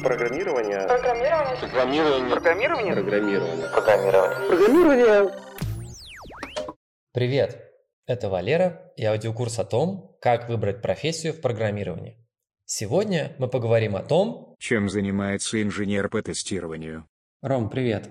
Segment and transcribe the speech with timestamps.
[0.00, 0.86] Программирование.
[0.86, 1.56] Программирование.
[1.60, 2.30] Программирование.
[2.30, 2.94] Программирование.
[2.94, 3.68] Программирование.
[3.68, 4.48] Программирование.
[4.48, 5.34] Программирование.
[7.12, 7.72] Привет!
[8.06, 12.16] Это Валера и аудиокурс о том, как выбрать профессию в программировании.
[12.64, 17.06] Сегодня мы поговорим о том, Чем занимается инженер по тестированию?
[17.42, 18.08] Ром, привет.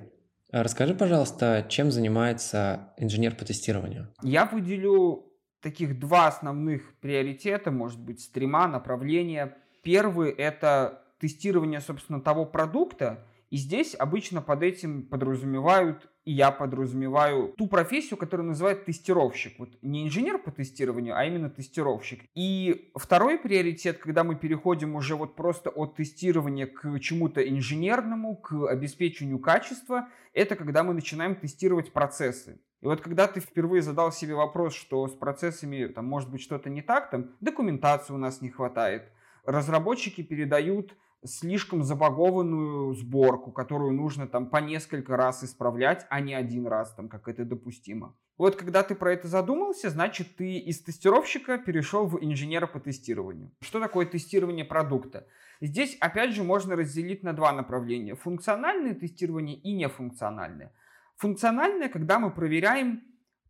[0.51, 4.13] Расскажи, пожалуйста, чем занимается инженер по тестированию?
[4.21, 9.57] Я выделю таких два основных приоритета, может быть, стрима, направления.
[9.81, 17.53] Первый– это тестирование, собственно, того продукта, и здесь обычно под этим подразумевают, и я подразумеваю,
[17.57, 19.59] ту профессию, которую называют тестировщик.
[19.59, 22.23] Вот не инженер по тестированию, а именно тестировщик.
[22.33, 28.67] И второй приоритет, когда мы переходим уже вот просто от тестирования к чему-то инженерному, к
[28.69, 32.61] обеспечению качества, это когда мы начинаем тестировать процессы.
[32.79, 36.69] И вот когда ты впервые задал себе вопрос, что с процессами там может быть что-то
[36.69, 39.11] не так, там документации у нас не хватает,
[39.43, 46.67] разработчики передают слишком забагованную сборку, которую нужно там по несколько раз исправлять, а не один
[46.67, 48.15] раз, там, как это допустимо.
[48.37, 53.51] Вот когда ты про это задумался, значит, ты из тестировщика перешел в инженера по тестированию.
[53.61, 55.27] Что такое тестирование продукта?
[55.61, 58.15] Здесь, опять же, можно разделить на два направления.
[58.15, 60.73] Функциональное тестирование и нефункциональное.
[61.17, 63.03] Функциональное, когда мы проверяем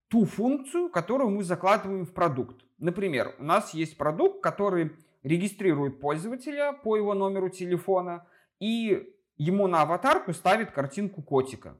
[0.09, 2.65] ту функцию, которую мы закладываем в продукт.
[2.79, 4.91] Например, у нас есть продукт, который
[5.23, 8.27] регистрирует пользователя по его номеру телефона
[8.59, 11.77] и ему на аватарку ставит картинку котика.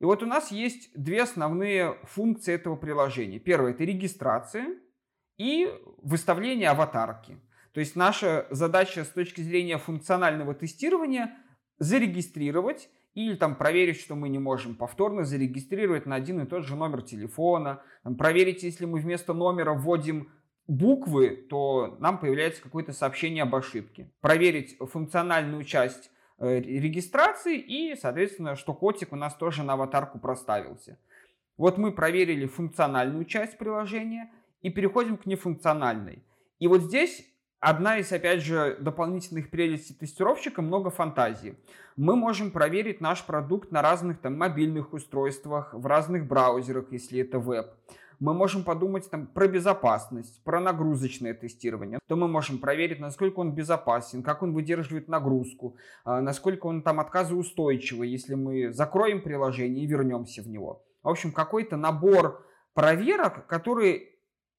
[0.00, 3.38] И вот у нас есть две основные функции этого приложения.
[3.38, 4.78] Первое это регистрация
[5.36, 5.68] и
[6.02, 7.38] выставление аватарки.
[7.72, 11.36] То есть наша задача с точки зрения функционального тестирования
[11.78, 16.76] зарегистрировать или там проверить, что мы не можем повторно зарегистрировать на один и тот же
[16.76, 17.82] номер телефона,
[18.18, 20.30] проверить, если мы вместо номера вводим
[20.70, 24.08] буквы, то нам появляется какое-то сообщение об ошибке.
[24.20, 30.96] Проверить функциональную часть э, регистрации и, соответственно, что котик у нас тоже на аватарку проставился.
[31.56, 34.30] Вот мы проверили функциональную часть приложения
[34.62, 36.22] и переходим к нефункциональной.
[36.60, 37.26] И вот здесь
[37.58, 41.56] одна из, опять же, дополнительных прелестей тестировщика много фантазии.
[41.96, 47.40] Мы можем проверить наш продукт на разных там мобильных устройствах, в разных браузерах, если это
[47.40, 47.74] веб
[48.20, 51.98] мы можем подумать там, про безопасность, про нагрузочное тестирование.
[52.06, 57.00] То мы можем проверить, насколько он безопасен, как он выдерживает нагрузку, а, насколько он там
[57.00, 60.84] отказоустойчивый, если мы закроем приложение и вернемся в него.
[61.02, 64.10] В общем, какой-то набор проверок, которые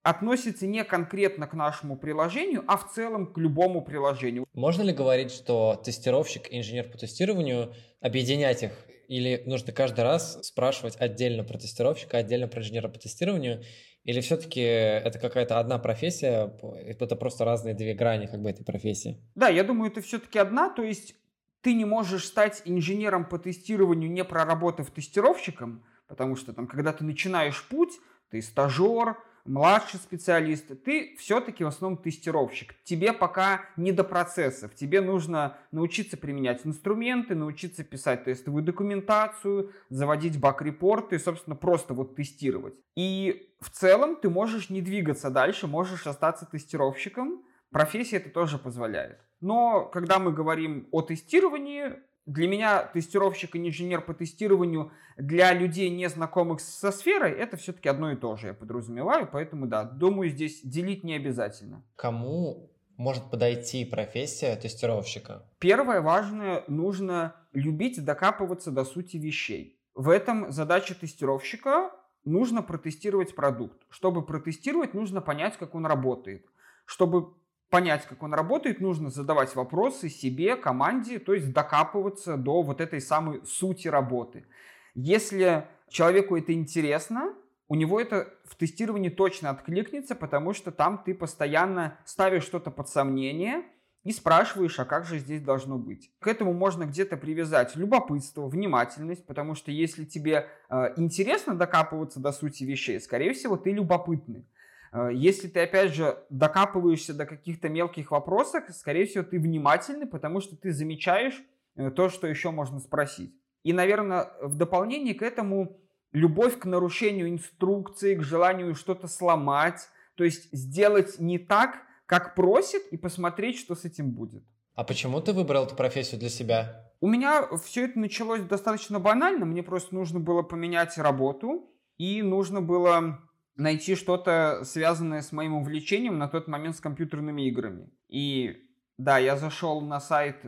[0.04, 4.46] относится не конкретно к нашему приложению, а в целом к любому приложению.
[4.54, 8.72] Можно ли говорить, что тестировщик инженер по тестированию, объединять их
[9.12, 13.62] или нужно каждый раз спрашивать отдельно про тестировщика, отдельно про инженера по тестированию?
[14.06, 19.18] Или все-таки это какая-то одна профессия, это просто разные две грани как бы этой профессии?
[19.36, 21.16] Да, я думаю, это все-таки одна, то есть
[21.60, 27.04] ты не можешь стать инженером по тестированию, не проработав тестировщиком, потому что там, когда ты
[27.04, 27.92] начинаешь путь,
[28.30, 32.76] ты стажер, младший специалист, ты все-таки в основном тестировщик.
[32.84, 34.74] Тебе пока не до процессов.
[34.76, 42.16] Тебе нужно научиться применять инструменты, научиться писать тестовую документацию, заводить баг-репорты и, собственно, просто вот
[42.16, 42.76] тестировать.
[42.96, 47.44] И в целом ты можешь не двигаться дальше, можешь остаться тестировщиком.
[47.72, 49.20] Профессия это тоже позволяет.
[49.40, 51.94] Но когда мы говорим о тестировании,
[52.26, 57.90] для меня тестировщик и инженер по тестированию для людей, не знакомых со сферой, это все-таки
[57.90, 59.28] одно и то же, я подразумеваю.
[59.32, 61.84] Поэтому, да, думаю, здесь делить не обязательно.
[61.96, 65.46] Кому может подойти профессия тестировщика?
[65.60, 69.80] Первое важное, нужно любить докапываться до сути вещей.
[69.96, 71.92] В этом задача тестировщика
[72.24, 73.82] нужно протестировать продукт.
[73.90, 76.46] Чтобы протестировать, нужно понять, как он работает.
[76.86, 77.34] Чтобы
[77.72, 83.02] понять, как он работает, нужно задавать вопросы себе, команде, то есть докапываться до вот этой
[83.02, 84.46] самой сути работы.
[84.94, 87.34] Если человеку это интересно,
[87.68, 92.90] у него это в тестировании точно откликнется, потому что там ты постоянно ставишь что-то под
[92.90, 93.64] сомнение
[94.04, 96.12] и спрашиваешь, а как же здесь должно быть.
[96.20, 102.34] К этому можно где-то привязать любопытство, внимательность, потому что если тебе э, интересно докапываться до
[102.34, 104.46] сути вещей, скорее всего, ты любопытный.
[104.92, 110.42] Э, если ты, опять же, докапываешься до каких-то мелких вопросов, скорее всего, ты внимательный, потому
[110.42, 111.42] что ты замечаешь
[111.76, 113.34] э, то, что еще можно спросить.
[113.64, 115.80] И, наверное, в дополнение к этому
[116.12, 122.82] любовь к нарушению инструкции, к желанию что-то сломать, то есть сделать не так, как просит,
[122.92, 124.44] и посмотреть, что с этим будет.
[124.76, 126.92] А почему ты выбрал эту профессию для себя?
[127.00, 129.46] У меня все это началось достаточно банально.
[129.46, 133.20] Мне просто нужно было поменять работу, и нужно было
[133.56, 137.90] найти что-то связанное с моим увлечением на тот момент с компьютерными играми.
[138.08, 138.58] И
[138.98, 140.46] да, я зашел на сайт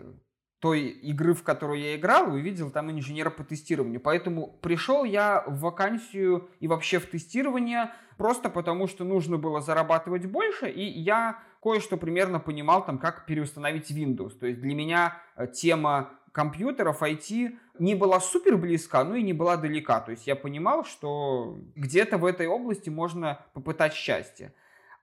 [0.59, 3.99] той игры, в которую я играл, и увидел там инженера по тестированию.
[3.99, 10.25] Поэтому пришел я в вакансию и вообще в тестирование просто потому, что нужно было зарабатывать
[10.25, 14.37] больше, и я кое-что примерно понимал там, как переустановить Windows.
[14.39, 19.31] То есть для меня э, тема компьютеров, IT не была супер близка, но и не
[19.31, 20.01] была далека.
[20.01, 24.53] То есть я понимал, что где-то в этой области можно попытать счастье.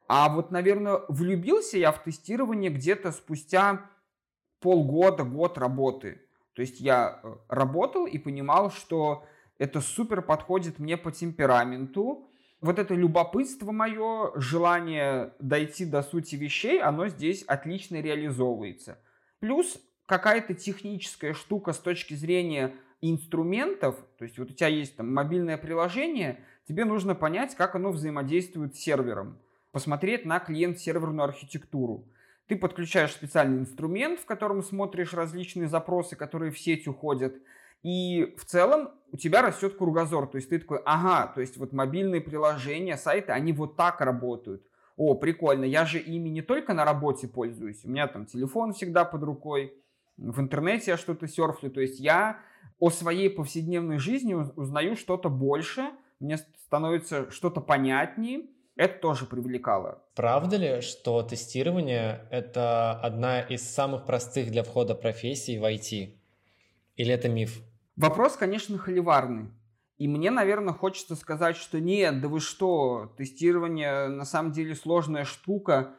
[0.09, 3.89] А вот, наверное, влюбился я в тестирование где-то спустя
[4.61, 6.21] полгода, год работы.
[6.55, 9.25] То есть я э, работал и понимал, что
[9.59, 12.29] это супер подходит мне по темпераменту.
[12.61, 18.99] Вот это любопытство мое, желание дойти до сути вещей, оно здесь отлично реализовывается.
[19.39, 19.81] Плюс
[20.11, 25.57] какая-то техническая штука с точки зрения инструментов, то есть вот у тебя есть там мобильное
[25.57, 29.39] приложение, тебе нужно понять, как оно взаимодействует с сервером,
[29.71, 32.09] посмотреть на клиент-серверную архитектуру.
[32.49, 37.37] Ты подключаешь специальный инструмент, в котором смотришь различные запросы, которые в сеть уходят,
[37.85, 40.27] и в целом у тебя растет кругозор.
[40.27, 44.67] То есть ты такой, ага, то есть вот мобильные приложения, сайты, они вот так работают.
[44.97, 49.05] О, прикольно, я же ими не только на работе пользуюсь, у меня там телефон всегда
[49.05, 49.73] под рукой,
[50.21, 51.71] в интернете я что-то серфлю.
[51.71, 52.41] То есть я
[52.79, 55.91] о своей повседневной жизни узнаю что-то больше,
[56.21, 58.47] мне становится что-то понятнее,
[58.77, 60.03] это тоже привлекало.
[60.15, 66.15] Правда ли, что тестирование— это одна из самых простых для входа профессий в IT?
[66.97, 67.61] Или это миф?
[67.97, 69.51] Вопрос, конечно, холиварный.
[69.99, 75.25] И мне, наверное, хочется сказать, что нет, да вы что, тестирование на самом деле сложная
[75.25, 75.95] штука.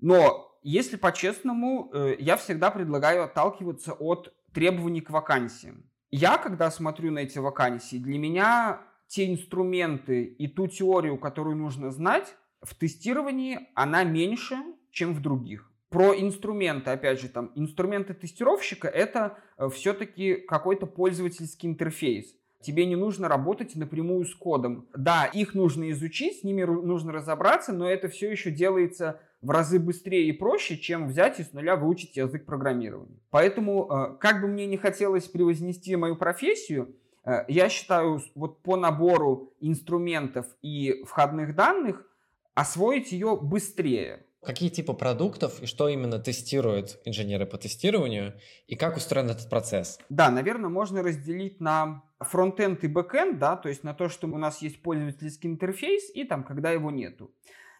[0.00, 5.84] Но, если по-честному, э, я всегда предлагаю отталкиваться от требований к вакансиям.
[6.10, 11.90] Я, когда смотрю на эти вакансии, для меня те инструменты и ту теорию, которую нужно
[11.90, 14.56] знать, в тестировании она меньше,
[14.90, 15.70] чем в других.
[15.88, 22.34] Про инструменты, опять же, там, инструменты тестировщика это э, все-таки какой-то пользовательский интерфейс.
[22.62, 24.86] Тебе не нужно работать напрямую с кодом.
[24.96, 29.78] Да, их нужно изучить, с ними нужно разобраться, но это все еще делается в разы
[29.78, 33.18] быстрее и проще, чем взять и с нуля выучить язык программирования.
[33.30, 36.94] Поэтому, э, как бы мне не хотелось превознести мою профессию,
[37.24, 42.06] Э, я считаю, вот по набору инструментов и входных данных
[42.54, 44.26] освоить ее быстрее.
[44.44, 48.34] Какие типы продуктов и что именно тестируют инженеры по тестированию
[48.66, 50.00] и как устроен этот процесс?
[50.08, 54.38] Да, наверное, можно разделить на фронтенд и бэкенд, да, то есть на то, что у
[54.38, 57.30] нас есть пользовательский интерфейс и там, когда его нету.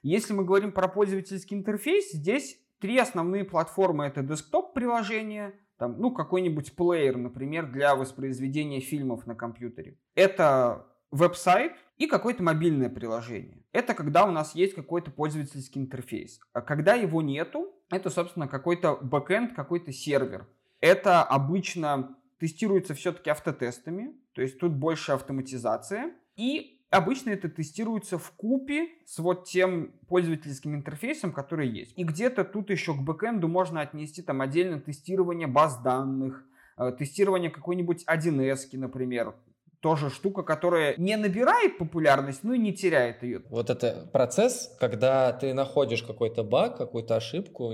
[0.03, 4.05] Если мы говорим про пользовательский интерфейс, здесь три основные платформы.
[4.05, 9.99] Это десктоп-приложение, там, ну, какой-нибудь плеер, например, для воспроизведения фильмов на компьютере.
[10.15, 13.65] Это веб-сайт и какое-то мобильное приложение.
[13.73, 16.41] Это когда у нас есть какой-то пользовательский интерфейс.
[16.53, 20.49] А когда его нету, это, собственно, какой-то бэкэнд, какой-то сервер.
[20.81, 26.13] Это обычно тестируется все-таки автотестами, то есть тут больше автоматизация.
[26.35, 31.95] И Обычно это тестируется в купе с вот тем пользовательским интерфейсом, который есть.
[31.97, 36.45] И где-то тут еще к бэкэнду можно отнести там отдельно тестирование баз данных,
[36.77, 39.35] э, тестирование какой-нибудь 1С, например.
[39.81, 43.41] Тоже штука, которая не набирает популярность, но и не теряет ее.
[43.49, 47.73] Вот это процесс, когда ты находишь какой-то баг, какую-то ошибку,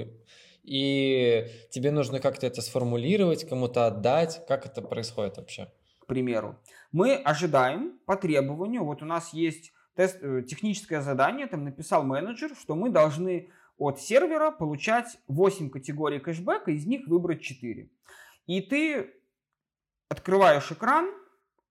[0.63, 4.47] и тебе нужно как-то это сформулировать, кому-то отдать.
[4.47, 5.67] Как это происходит вообще?
[6.09, 6.57] примеру,
[6.93, 12.55] мы ожидаем по требованию, вот у нас есть тест, э, техническое задание, там написал менеджер,
[12.55, 17.91] что мы должны от сервера получать 8 категорий кэшбэка, из них выбрать 4.
[18.47, 19.15] И ты
[20.09, 21.11] открываешь экран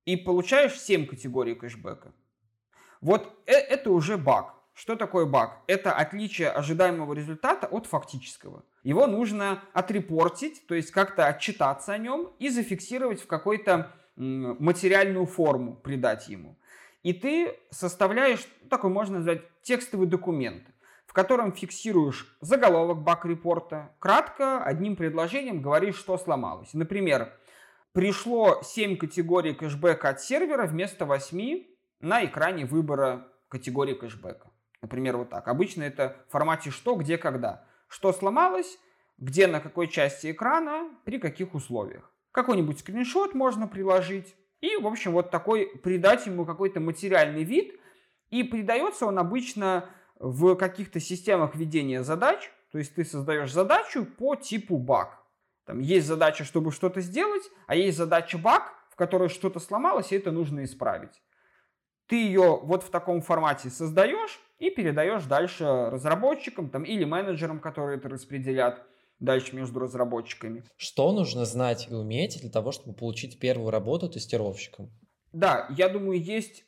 [0.05, 2.13] и получаешь 7 категорий кэшбэка.
[3.01, 4.53] Вот э, это уже баг.
[4.73, 5.63] Что такое баг?
[5.65, 8.63] Это отличие ожидаемого результата от фактического.
[8.83, 15.75] Его нужно отрепортить, то есть как-то отчитаться о нем и зафиксировать в какой-то материальную форму
[15.75, 16.57] придать ему.
[17.03, 20.63] И ты составляешь, ну, такой можно назвать, текстовый документ,
[21.05, 26.73] в котором фиксируешь заголовок баг-репорта, кратко, одним предложением говоришь, что сломалось.
[26.73, 27.31] Например,
[27.93, 31.63] пришло 7 категорий кэшбэка от сервера вместо 8
[32.01, 34.51] на экране выбора категории кэшбэка.
[34.81, 35.47] Например, вот так.
[35.47, 37.65] Обычно это в формате что, где, когда.
[37.87, 38.77] Что сломалось,
[39.17, 44.35] где, на какой части экрана, при каких условиях какой-нибудь скриншот можно приложить.
[44.61, 47.79] И, в общем, вот такой, придать ему какой-то материальный вид.
[48.29, 49.89] И придается он обычно
[50.19, 52.51] в каких-то системах ведения задач.
[52.71, 55.17] То есть ты создаешь задачу по типу баг.
[55.65, 60.15] Там есть задача, чтобы что-то сделать, а есть задача баг, в которой что-то сломалось, и
[60.15, 61.23] это нужно исправить.
[62.05, 67.97] Ты ее вот в таком формате создаешь и передаешь дальше разработчикам там, или менеджерам, которые
[67.97, 68.87] это распределят.
[69.19, 70.63] Дальше между разработчиками.
[70.77, 74.89] Что нужно знать и уметь для того, чтобы получить первую работу тестировщиком?
[75.33, 76.65] Да, я думаю, есть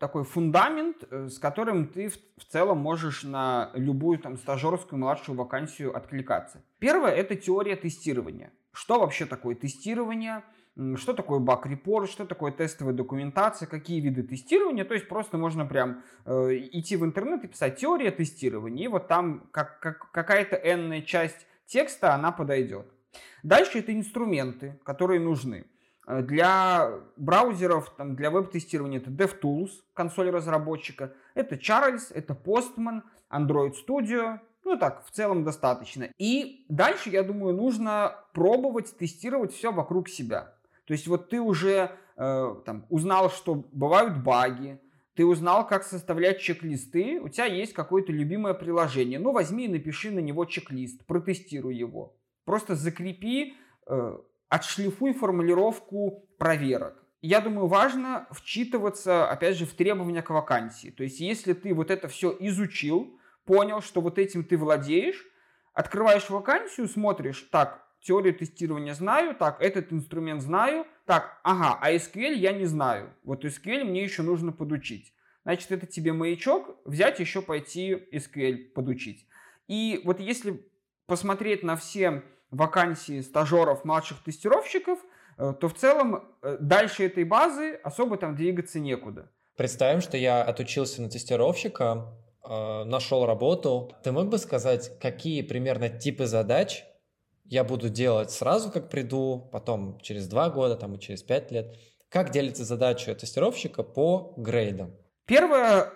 [0.00, 5.36] такой фундамент, э, с которым ты в, в целом можешь на любую там стажерскую младшую
[5.36, 6.62] вакансию откликаться.
[6.78, 8.50] Первое это теория тестирования.
[8.72, 10.42] Что вообще такое тестирование?
[10.94, 14.86] Что такое баг-репорт, что такое тестовая документация, какие виды тестирования.
[14.86, 18.84] То есть просто можно прям э, идти в интернет и писать теория тестирования.
[18.84, 22.86] И вот там как, как, какая-то энная часть текста, она подойдет.
[23.42, 25.66] Дальше это инструменты, которые нужны.
[26.06, 31.14] Э, для браузеров, там, для веб-тестирования это DevTools, консоль разработчика.
[31.34, 34.40] Это Charles, это Postman, Android Studio.
[34.64, 36.08] Ну так, в целом достаточно.
[36.18, 40.54] И дальше, я думаю, нужно пробовать тестировать все вокруг себя.
[40.84, 44.80] То есть вот ты уже э, там, узнал, что бывают баги,
[45.14, 49.18] ты узнал, как составлять чек-листы, у тебя есть какое-то любимое приложение.
[49.18, 52.16] Ну, возьми и напиши на него чек-лист, протестируй его.
[52.44, 53.54] Просто закрепи
[53.86, 57.04] э, отшлифуй формулировку проверок.
[57.22, 60.88] Я думаю, важно вчитываться, опять же, в требования к вакансии.
[60.90, 65.26] То есть, если ты вот это все изучил, понял, что вот этим ты владеешь,
[65.74, 72.34] открываешь вакансию, смотришь, так, теорию тестирования знаю, так, этот инструмент знаю, так, ага, а SQL
[72.34, 73.12] я не знаю.
[73.24, 75.12] Вот SQL мне еще нужно подучить.
[75.42, 79.26] Значит, это тебе маячок, взять еще пойти SQL подучить.
[79.66, 80.64] И вот если
[81.06, 85.00] посмотреть на все вакансии стажеров, младших тестировщиков,
[85.36, 89.32] э, то в целом э, дальше этой базы особо там двигаться некуда.
[89.56, 92.06] Представим, что я отучился на тестировщика,
[92.44, 93.96] э, нашел работу.
[94.04, 96.84] Ты мог бы сказать, какие примерно типы задач
[97.50, 101.76] я буду делать сразу, как приду, потом через два года, там и через пять лет?
[102.08, 104.92] Как делится задача тестировщика по грейдам?
[105.26, 105.92] Первое,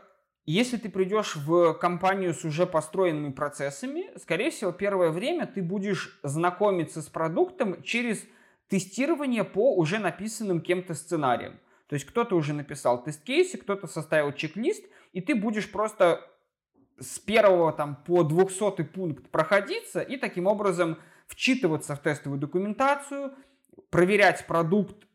[0.47, 6.19] если ты придешь в компанию с уже построенными процессами, скорее всего, первое время ты будешь
[6.25, 8.25] знакомиться с продуктом через
[8.69, 11.61] тестирование по уже написанным кем-то сценариям.
[11.87, 16.21] То есть кто-то уже написал тест-кейсы, кто-то составил чек-лист, и ты будешь просто
[16.99, 23.35] с первого там, по 200 пункт проходиться и таким образом вчитываться в тестовую документацию,
[23.91, 25.07] проверять продукт,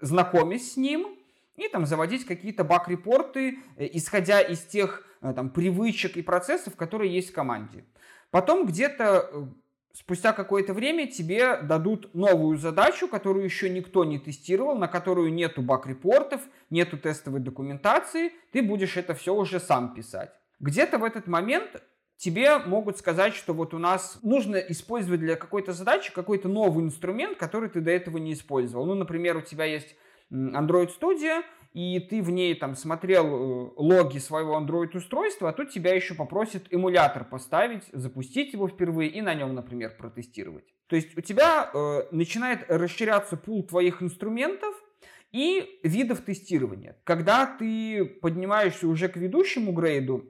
[0.00, 1.16] знакомясь с ним,
[1.56, 7.14] и там заводить какие-то баг-репорты, э, исходя из тех э, там, привычек и процессов, которые
[7.14, 7.84] есть в команде.
[8.30, 9.46] Потом где-то э,
[9.94, 15.62] спустя какое-то время тебе дадут новую задачу, которую еще никто не тестировал, на которую нету
[15.62, 20.30] баг-репортов, нету тестовой документации, ты будешь это все уже сам писать.
[20.60, 21.82] Где-то в этот момент
[22.16, 27.38] тебе могут сказать, что вот у нас нужно использовать для какой-то задачи какой-то новый инструмент,
[27.38, 28.86] который ты до этого не использовал.
[28.86, 29.94] Ну, например, у тебя есть
[30.32, 31.42] Android Studio,
[31.72, 36.14] и ты в ней там смотрел э, логи своего Android устройства, а тут тебя еще
[36.14, 40.64] попросят эмулятор поставить, запустить его впервые и на нем, например, протестировать.
[40.86, 44.74] То есть у тебя э, начинает расширяться пул твоих инструментов
[45.32, 46.96] и видов тестирования.
[47.04, 50.24] Когда ты поднимаешься уже к ведущему грейду,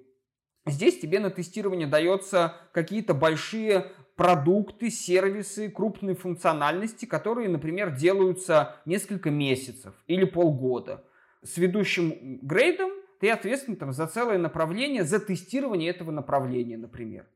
[0.66, 9.30] здесь тебе на тестирование дается какие-то большие продукты, сервисы, крупные функциональности, которые, например, делаются несколько
[9.30, 11.04] месяцев или полгода.
[11.42, 17.26] С ведущим грейдом ты ответственен там, за целое направление, за тестирование этого направления, например.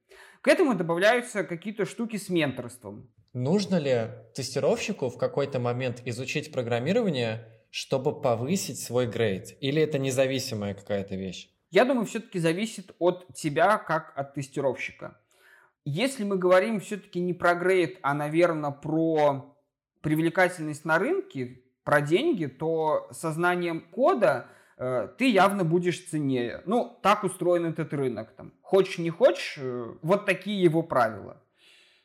[0.42, 3.10] К этому добавляются какие-то штуки с менторством.
[3.32, 9.56] Нужно ли тестировщику в какой-то момент изучить программирование, чтобы повысить свой грейд?
[9.60, 11.50] Или это независимая какая-то вещь?
[11.70, 15.16] Я думаю, все-таки зависит от тебя, как от тестировщика.
[15.84, 19.56] Если мы говорим все-таки не про грейд, а, наверное, про
[20.02, 26.62] привлекательность на рынке, про деньги, то сознанием кода э, ты явно будешь ценнее.
[26.66, 28.32] Ну, так устроен этот рынок.
[28.36, 28.52] Там.
[28.62, 31.42] Хочешь, не хочешь, э, вот такие его правила.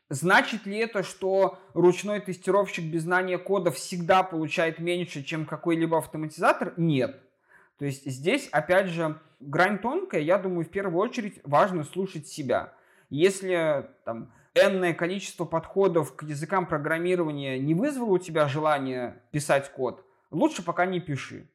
[0.10, 6.74] Значит ли это, что ручной тестировщик без знания кода всегда получает меньше, чем какой-либо автоматизатор?
[6.78, 7.25] Нет.
[7.78, 10.22] То есть здесь, опять же, грань тонкая.
[10.22, 12.74] Я думаю, в первую очередь важно слушать себя.
[13.10, 20.06] Если там, энное количество подходов к языкам программирования не вызвало у тебя желание писать код,
[20.32, 21.50] лучше пока не пиши.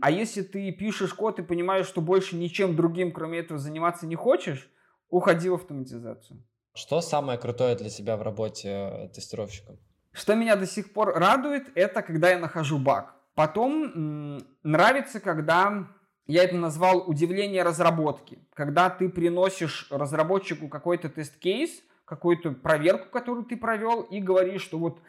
[0.00, 4.16] А если ты пишешь код и понимаешь, что больше ничем другим, кроме этого, заниматься не
[4.16, 4.70] хочешь,
[5.10, 6.42] уходи в автоматизацию.
[6.74, 9.78] Что самое крутое для тебя в работе э, тестировщиком?
[10.12, 13.15] Что меня до сих пор радует, это когда я нахожу баг.
[13.36, 15.86] Потом нравится, когда
[16.26, 18.38] я это назвал удивление разработки.
[18.54, 25.00] Когда ты приносишь разработчику какой-то тест-кейс, какую-то проверку, которую ты провел, и говоришь, что вот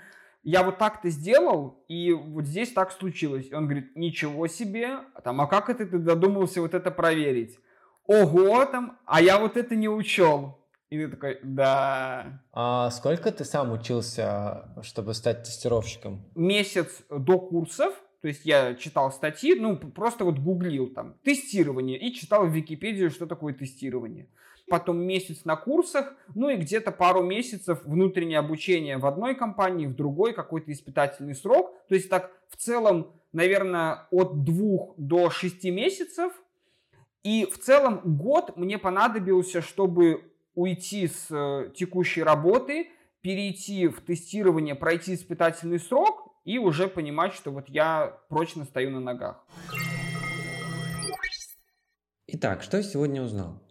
[0.43, 3.47] я вот так-то сделал, и вот здесь так случилось.
[3.49, 7.57] И он говорит, ничего себе, там, а как это ты додумался вот это проверить?
[8.05, 10.59] Ого, там, а я вот это не учел.
[10.89, 12.41] И ты такой, да.
[12.51, 16.25] А сколько ты сам учился, чтобы стать тестировщиком?
[16.35, 17.93] Месяц до курсов,
[18.27, 23.09] то есть я читал статьи, ну, просто вот гуглил там тестирование и читал в Википедию,
[23.09, 24.27] что такое тестирование.
[24.69, 29.95] Потом месяц на курсах, ну и где-то пару месяцев внутреннее обучение в одной компании, в
[29.95, 31.73] другой, какой-то испытательный срок.
[31.87, 36.33] То есть так в целом, наверное, от двух до шести месяцев.
[37.23, 42.89] И в целом год мне понадобился, чтобы уйти с э, текущей работы,
[43.21, 49.01] перейти в тестирование, пройти испытательный срок и уже понимать, что вот я прочно стою на
[49.01, 49.45] ногах.
[52.25, 53.61] Итак, что я сегодня узнал?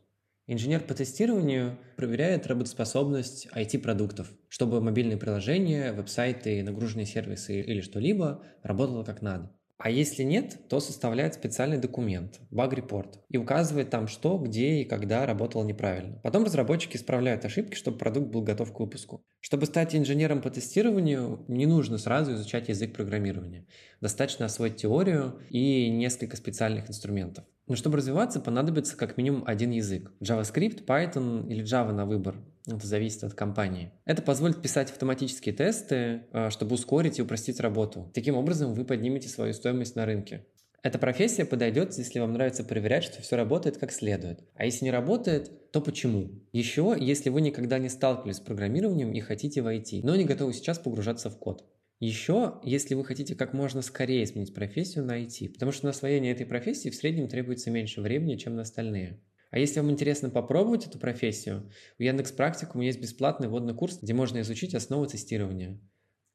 [0.47, 9.05] Инженер по тестированию проверяет работоспособность IT-продуктов, чтобы мобильные приложения, веб-сайты, нагруженные сервисы или что-либо работало
[9.05, 9.56] как надо.
[9.79, 15.27] А если нет, то составляет специальный документ, баг-репорт, и указывает там, что, где и когда
[15.27, 16.19] работало неправильно.
[16.23, 19.23] Потом разработчики исправляют ошибки, чтобы продукт был готов к выпуску.
[19.41, 23.67] Чтобы стать инженером по тестированию, не нужно сразу изучать язык программирования.
[24.01, 27.45] Достаточно освоить теорию и несколько специальных инструментов.
[27.69, 30.13] Но чтобы развиваться, понадобится как минимум один язык.
[30.21, 32.37] JavaScript, Python или Java на выбор.
[32.67, 33.93] Это зависит от компании.
[34.05, 38.11] Это позволит писать автоматические тесты, э, чтобы ускорить и упростить работу.
[38.15, 40.45] Таким образом, вы поднимете свою стоимость на рынке.
[40.83, 44.45] Эта профессия подойдет, если вам нравится проверять, что все работает как следует.
[44.55, 46.31] А если не работает, то почему?
[46.53, 50.79] Еще, если вы никогда не сталкивались с программированием и хотите войти, но не готовы сейчас
[50.79, 51.65] погружаться в код.
[51.99, 56.33] Еще, если вы хотите как можно скорее сменить профессию на IT, потому что на освоение
[56.33, 59.23] этой профессии в среднем требуется меньше времени, чем на остальные.
[59.51, 64.13] А если вам интересно попробовать эту профессию, у Яндекс Практикум есть бесплатный вводный курс, где
[64.13, 65.81] можно изучить основы тестирования.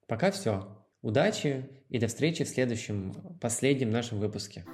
[0.08, 0.84] Пока все.
[1.04, 4.66] Удачи и до встречи в следующем, последнем нашем выпуске.